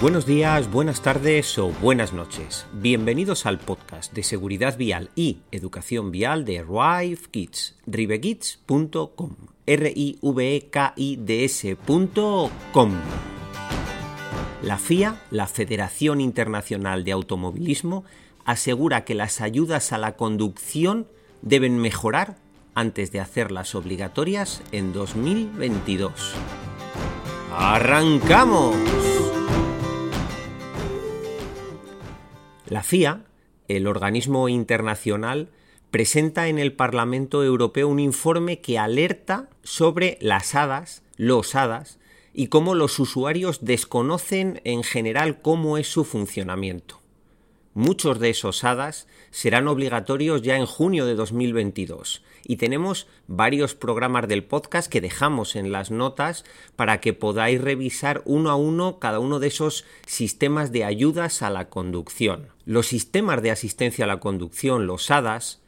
Buenos 0.00 0.24
días, 0.24 0.70
buenas 0.70 1.02
tardes 1.02 1.58
o 1.58 1.72
buenas 1.72 2.14
noches. 2.14 2.64
Bienvenidos 2.72 3.44
al 3.44 3.58
podcast 3.58 4.14
de 4.14 4.22
seguridad 4.22 4.78
vial 4.78 5.10
y 5.14 5.40
educación 5.50 6.10
vial 6.10 6.46
de 6.46 6.62
Rive 6.62 7.20
Kids, 7.30 7.76
rivekids.com, 7.86 9.36
r 9.66 9.92
i 9.94 10.18
v 10.22 10.56
e 10.56 10.70
k 10.70 10.94
i 10.96 11.16
d 11.16 11.44
s.com. 11.44 12.92
La 14.62 14.78
FIA, 14.78 15.20
la 15.30 15.46
Federación 15.46 16.22
Internacional 16.22 17.04
de 17.04 17.12
Automovilismo, 17.12 18.04
asegura 18.46 19.04
que 19.04 19.14
las 19.14 19.42
ayudas 19.42 19.92
a 19.92 19.98
la 19.98 20.16
conducción 20.16 21.08
deben 21.42 21.76
mejorar 21.76 22.38
antes 22.74 23.12
de 23.12 23.20
hacerlas 23.20 23.74
obligatorias 23.74 24.62
en 24.72 24.94
2022. 24.94 26.32
¡Arrancamos! 27.52 29.09
La 32.70 32.84
FIA, 32.84 33.24
el 33.66 33.88
organismo 33.88 34.48
internacional, 34.48 35.48
presenta 35.90 36.46
en 36.46 36.60
el 36.60 36.72
Parlamento 36.72 37.42
Europeo 37.42 37.88
un 37.88 37.98
informe 37.98 38.60
que 38.60 38.78
alerta 38.78 39.48
sobre 39.64 40.18
las 40.20 40.54
hadas, 40.54 41.02
los 41.16 41.56
hadas, 41.56 41.98
y 42.32 42.46
cómo 42.46 42.76
los 42.76 43.00
usuarios 43.00 43.64
desconocen 43.64 44.60
en 44.62 44.84
general 44.84 45.42
cómo 45.42 45.78
es 45.78 45.88
su 45.88 46.04
funcionamiento. 46.04 46.99
Muchos 47.74 48.18
de 48.18 48.30
esos 48.30 48.64
hadas 48.64 49.06
serán 49.30 49.68
obligatorios 49.68 50.42
ya 50.42 50.56
en 50.56 50.66
junio 50.66 51.06
de 51.06 51.14
2022 51.14 52.24
y 52.42 52.56
tenemos 52.56 53.06
varios 53.28 53.76
programas 53.76 54.26
del 54.26 54.42
podcast 54.42 54.90
que 54.90 55.00
dejamos 55.00 55.54
en 55.54 55.70
las 55.70 55.92
notas 55.92 56.44
para 56.74 57.00
que 57.00 57.12
podáis 57.12 57.60
revisar 57.60 58.22
uno 58.24 58.50
a 58.50 58.56
uno 58.56 58.98
cada 58.98 59.20
uno 59.20 59.38
de 59.38 59.46
esos 59.46 59.84
sistemas 60.04 60.72
de 60.72 60.82
ayudas 60.82 61.42
a 61.42 61.50
la 61.50 61.68
conducción. 61.68 62.48
Los 62.64 62.88
sistemas 62.88 63.40
de 63.40 63.52
asistencia 63.52 64.04
a 64.04 64.08
la 64.08 64.18
conducción, 64.18 64.88
los 64.88 65.08
hadas, 65.12 65.60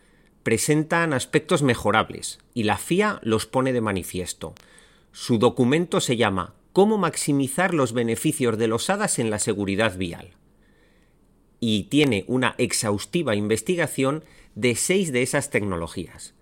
presentan 0.42 1.12
aspectos 1.12 1.62
mejorables 1.62 2.40
y 2.52 2.64
la 2.64 2.78
FIA 2.78 3.20
los 3.22 3.46
pone 3.46 3.72
de 3.72 3.80
manifiesto. 3.80 4.56
Su 5.12 5.38
documento 5.38 6.00
se 6.00 6.16
llama 6.16 6.54
Cómo 6.72 6.98
maximizar 6.98 7.74
los 7.74 7.92
beneficios 7.92 8.58
de 8.58 8.66
los 8.66 8.90
hadas 8.90 9.20
en 9.20 9.30
la 9.30 9.38
seguridad 9.38 9.96
vial 9.96 10.34
y 11.64 11.84
tiene 11.84 12.24
una 12.26 12.56
exhaustiva 12.58 13.36
investigación 13.36 14.24
de 14.56 14.74
seis 14.74 15.12
de 15.12 15.22
esas 15.22 15.48
tecnologías. 15.48 16.34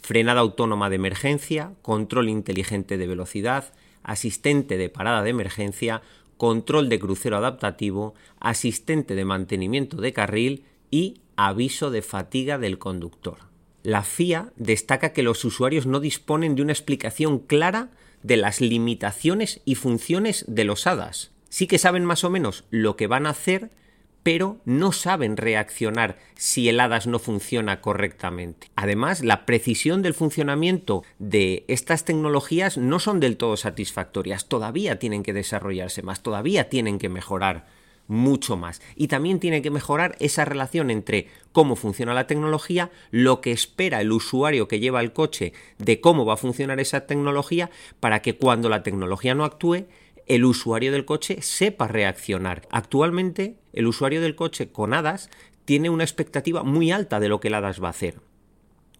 Frenada 0.00 0.42
autónoma 0.42 0.88
de 0.88 0.94
emergencia, 0.94 1.72
control 1.82 2.28
inteligente 2.28 2.96
de 2.96 3.08
velocidad, 3.08 3.72
asistente 4.04 4.78
de 4.78 4.88
parada 4.88 5.24
de 5.24 5.30
emergencia, 5.30 6.02
control 6.36 6.88
de 6.88 7.00
crucero 7.00 7.36
adaptativo, 7.36 8.14
asistente 8.38 9.16
de 9.16 9.24
mantenimiento 9.24 9.96
de 9.96 10.12
carril 10.12 10.64
y 10.88 11.20
aviso 11.34 11.90
de 11.90 12.02
fatiga 12.02 12.56
del 12.56 12.78
conductor. 12.78 13.38
La 13.82 14.04
FIA 14.04 14.52
destaca 14.54 15.12
que 15.12 15.24
los 15.24 15.44
usuarios 15.44 15.86
no 15.86 15.98
disponen 15.98 16.54
de 16.54 16.62
una 16.62 16.72
explicación 16.72 17.40
clara 17.40 17.90
de 18.22 18.36
las 18.36 18.60
limitaciones 18.60 19.62
y 19.64 19.74
funciones 19.74 20.44
de 20.46 20.62
los 20.62 20.86
HADAS. 20.86 21.32
Sí 21.48 21.66
que 21.66 21.78
saben 21.78 22.04
más 22.04 22.22
o 22.22 22.30
menos 22.30 22.62
lo 22.70 22.94
que 22.94 23.08
van 23.08 23.26
a 23.26 23.30
hacer, 23.30 23.72
pero 24.22 24.58
no 24.64 24.92
saben 24.92 25.36
reaccionar 25.36 26.18
si 26.34 26.68
el 26.68 26.80
HADAS 26.80 27.06
no 27.06 27.18
funciona 27.18 27.80
correctamente. 27.80 28.68
Además, 28.76 29.22
la 29.22 29.46
precisión 29.46 30.02
del 30.02 30.14
funcionamiento 30.14 31.04
de 31.18 31.64
estas 31.68 32.04
tecnologías 32.04 32.76
no 32.76 32.98
son 32.98 33.20
del 33.20 33.36
todo 33.36 33.56
satisfactorias, 33.56 34.46
todavía 34.46 34.98
tienen 34.98 35.22
que 35.22 35.32
desarrollarse 35.32 36.02
más, 36.02 36.22
todavía 36.22 36.68
tienen 36.68 36.98
que 36.98 37.08
mejorar 37.08 37.66
mucho 38.10 38.56
más. 38.56 38.82
Y 38.96 39.06
también 39.08 39.38
tiene 39.38 39.62
que 39.62 39.70
mejorar 39.70 40.16
esa 40.18 40.44
relación 40.44 40.90
entre 40.90 41.28
cómo 41.52 41.76
funciona 41.76 42.12
la 42.12 42.26
tecnología, 42.26 42.90
lo 43.10 43.40
que 43.40 43.52
espera 43.52 44.00
el 44.00 44.10
usuario 44.12 44.68
que 44.68 44.80
lleva 44.80 45.00
el 45.00 45.12
coche 45.12 45.52
de 45.78 46.00
cómo 46.00 46.26
va 46.26 46.34
a 46.34 46.38
funcionar 46.38 46.80
esa 46.80 47.06
tecnología, 47.06 47.70
para 48.00 48.20
que 48.20 48.36
cuando 48.36 48.68
la 48.68 48.82
tecnología 48.82 49.34
no 49.34 49.44
actúe, 49.44 49.86
el 50.26 50.44
usuario 50.44 50.92
del 50.92 51.04
coche 51.04 51.40
sepa 51.40 51.86
reaccionar. 51.88 52.66
Actualmente, 52.70 53.56
el 53.72 53.86
usuario 53.86 54.20
del 54.20 54.34
coche 54.34 54.70
con 54.70 54.94
HADAS 54.94 55.30
tiene 55.64 55.90
una 55.90 56.04
expectativa 56.04 56.62
muy 56.62 56.90
alta 56.90 57.20
de 57.20 57.28
lo 57.28 57.40
que 57.40 57.48
el 57.48 57.54
HADAS 57.54 57.82
va 57.82 57.88
a 57.88 57.90
hacer. 57.90 58.20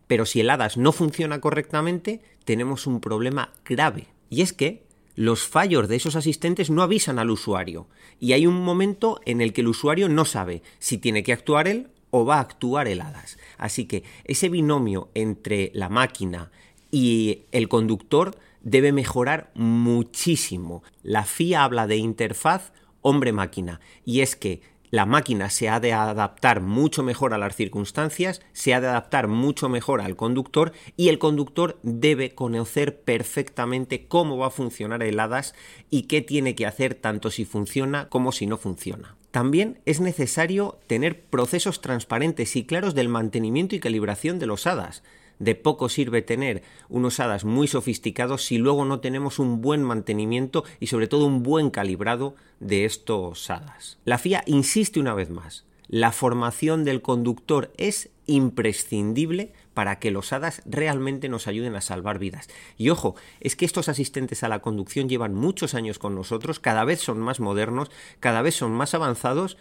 Pero 0.07 0.27
si 0.27 0.41
el 0.41 0.51
HADAS 0.51 0.77
no 0.77 0.93
funciona 0.93 1.41
correctamente, 1.41 2.21
tenemos 2.45 2.87
un 2.87 3.01
problema 3.01 3.53
grave. 3.65 4.09
Y 4.29 4.43
es 4.43 4.53
que 4.53 4.85
los 5.15 5.47
fallos 5.47 5.89
de 5.89 5.97
esos 5.97 6.17
asistentes 6.17 6.71
no 6.71 6.83
avisan 6.83 7.19
al 7.19 7.31
usuario. 7.31 7.89
Y 8.19 8.33
hay 8.33 8.47
un 8.47 8.61
momento 8.61 9.21
en 9.25 9.41
el 9.41 9.53
que 9.53 9.61
el 9.61 9.69
usuario 9.69 10.09
no 10.09 10.25
sabe 10.25 10.63
si 10.79 10.99
tiene 10.99 11.23
que 11.23 11.33
actuar 11.33 11.69
él 11.69 11.89
o 12.11 12.25
va 12.25 12.37
a 12.37 12.41
actuar 12.41 12.89
el 12.89 13.01
HADAS. 13.01 13.39
Así 13.59 13.87
que 13.87 14.03
ese 14.25 14.49
binomio 14.49 15.11
entre 15.15 15.71
la 15.75 15.89
máquina 15.89 16.51
y 16.91 17.43
el 17.53 17.69
conductor 17.69 18.37
debe 18.63 18.93
mejorar 18.93 19.51
muchísimo. 19.55 20.83
La 21.03 21.25
FIA 21.25 21.65
habla 21.65 21.87
de 21.87 21.97
interfaz 21.97 22.73
hombre-máquina 23.03 23.81
y 24.05 24.21
es 24.21 24.37
que 24.37 24.63
la 24.91 25.07
máquina 25.07 25.51
se 25.51 25.69
ha 25.69 25.79
de 25.79 25.93
adaptar 25.93 26.61
mucho 26.61 27.05
mejor 27.05 27.33
a 27.33 27.39
las 27.39 27.55
circunstancias, 27.55 28.43
se 28.53 28.75
ha 28.75 28.81
de 28.81 28.89
adaptar 28.89 29.29
mucho 29.29 29.69
mejor 29.69 30.01
al 30.01 30.17
conductor 30.17 30.73
y 30.97 31.09
el 31.11 31.21
conductor 31.21 31.79
debe 31.85 32.35
conocer 32.35 33.01
perfectamente 33.01 34.07
cómo 34.09 34.37
va 34.37 34.49
a 34.49 34.51
funcionar 34.51 35.05
el 35.05 35.21
HADAS 35.21 35.55
y 35.91 36.03
qué 36.03 36.23
tiene 36.23 36.57
que 36.57 36.67
hacer 36.67 36.97
tanto 36.97 37.31
si 37.31 37.45
funciona 37.45 38.09
como 38.09 38.33
si 38.33 38.47
no 38.47 38.57
funciona. 38.57 39.17
También 39.31 39.79
es 39.87 40.01
necesario 40.01 40.81
tener 40.89 41.23
procesos 41.23 41.81
transparentes 41.81 42.57
y 42.57 42.65
claros 42.65 42.97
del 42.97 43.09
mantenimiento 43.09 43.77
y 43.77 43.81
calibración 43.81 44.41
de 44.41 44.47
los 44.47 44.67
HADAS. 44.67 45.05
De 45.41 45.55
poco 45.55 45.89
sirve 45.89 46.23
tener 46.23 46.63
unos 46.89 47.19
hadas 47.19 47.45
muy 47.45 47.67
sofisticados 47.67 48.45
si 48.45 48.59
luego 48.59 48.85
no 48.85 49.01
tenemos 49.01 49.39
un 49.39 49.63
buen 49.63 49.83
mantenimiento 49.83 50.65
y 50.79 50.89
sobre 50.89 51.09
todo 51.09 51.25
un 51.25 51.43
buen 51.43 51.71
calibrado 51.71 52.37
de 52.61 52.85
estos 52.85 53.51
hadas. 53.51 53.99
La 54.05 54.19
FIA 54.19 54.45
insiste 54.47 55.01
una 55.01 55.15
vez 55.15 55.31
más, 55.31 55.65
la 55.89 56.13
formación 56.13 56.85
del 56.85 57.03
conductor 57.03 57.73
es 57.79 58.11
imprescindible 58.27 59.55
para 59.75 59.99
que 59.99 60.11
los 60.11 60.33
hadas 60.33 60.63
realmente 60.67 61.29
nos 61.29 61.49
ayuden 61.49 61.75
a 61.75 61.81
salvar 61.81 62.19
vidas. 62.19 62.49
Y 62.77 62.91
ojo, 62.91 63.17
es 63.41 63.57
que 63.57 63.65
estos 63.65 63.89
asistentes 63.89 64.45
a 64.45 64.49
la 64.49 64.61
conducción 64.61 65.09
llevan 65.09 65.35
muchos 65.35 65.75
años 65.75 65.99
con 65.99 66.15
nosotros, 66.15 66.61
cada 66.61 66.85
vez 66.85 67.01
son 67.01 67.19
más 67.19 67.41
modernos, 67.41 67.91
cada 68.21 68.43
vez 68.43 68.55
son 68.55 68.73
más 68.73 68.95
avanzados, 68.95 69.57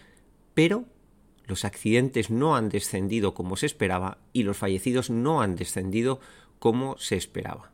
pero 0.54 0.86
los 1.50 1.66
accidentes 1.66 2.30
no 2.30 2.56
han 2.56 2.70
descendido 2.70 3.34
como 3.34 3.58
se 3.58 3.66
esperaba 3.66 4.20
y 4.32 4.44
los 4.44 4.56
fallecidos 4.56 5.10
no 5.10 5.42
han 5.42 5.56
descendido 5.56 6.20
como 6.60 6.96
se 6.98 7.18
esperaba. 7.18 7.72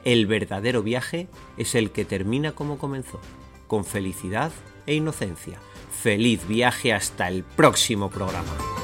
El 0.04 0.28
verdadero 0.28 0.82
viaje 0.84 1.28
es 1.58 1.76
el 1.76 1.92
que 1.92 2.06
termina 2.06 2.54
como 2.54 2.78
comenzó, 2.78 3.20
con 3.68 3.86
felicidad 3.86 4.52
e 4.86 4.96
inocencia. 4.96 5.60
Feliz 5.92 6.48
viaje 6.48 6.94
hasta 6.94 7.28
el 7.28 7.44
próximo 7.44 8.10
programa. 8.10 8.79